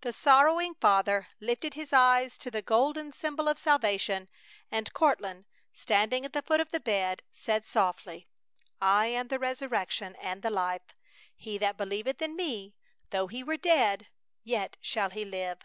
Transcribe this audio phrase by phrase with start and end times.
[0.00, 4.26] The sorrowing father lifted his eyes to the golden symbol of salvation,
[4.72, 8.26] and Courtland, standing at the foot of the bed, said, softly:
[8.80, 10.96] "I am the resurrection and the life:
[11.32, 12.74] he that believeth in me,
[13.10, 14.08] though he were dead,
[14.42, 15.54] yet shall he live."